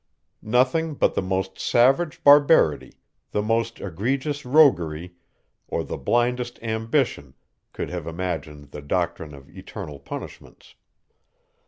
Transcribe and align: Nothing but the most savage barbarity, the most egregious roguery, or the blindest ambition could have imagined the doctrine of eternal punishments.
Nothing 0.41 0.95
but 0.95 1.13
the 1.13 1.21
most 1.21 1.59
savage 1.59 2.23
barbarity, 2.23 2.93
the 3.29 3.43
most 3.43 3.79
egregious 3.79 4.45
roguery, 4.47 5.13
or 5.67 5.83
the 5.83 5.95
blindest 5.95 6.57
ambition 6.63 7.35
could 7.71 7.91
have 7.91 8.07
imagined 8.07 8.71
the 8.71 8.81
doctrine 8.81 9.35
of 9.35 9.55
eternal 9.55 9.99
punishments. 9.99 10.73